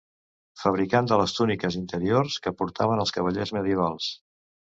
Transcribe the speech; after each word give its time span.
Fabricant 0.61 1.09
de 1.11 1.19
les 1.21 1.35
túniques 1.39 1.77
interiors 1.81 2.39
que 2.47 2.55
portaven 2.63 3.03
els 3.05 3.15
cavallers 3.19 3.55
medievals. 3.61 4.11